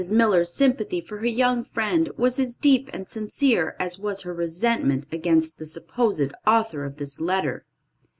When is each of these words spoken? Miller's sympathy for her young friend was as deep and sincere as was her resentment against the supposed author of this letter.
Miller's 0.09 0.51
sympathy 0.51 0.99
for 0.99 1.19
her 1.19 1.27
young 1.27 1.63
friend 1.63 2.09
was 2.17 2.39
as 2.39 2.55
deep 2.55 2.89
and 2.91 3.07
sincere 3.07 3.75
as 3.79 3.99
was 3.99 4.21
her 4.23 4.33
resentment 4.33 5.05
against 5.11 5.59
the 5.59 5.65
supposed 5.67 6.31
author 6.47 6.83
of 6.85 6.95
this 6.95 7.19
letter. 7.21 7.67